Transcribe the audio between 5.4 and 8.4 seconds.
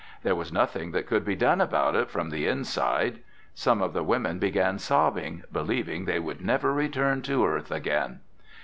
believing they would never return to earth again.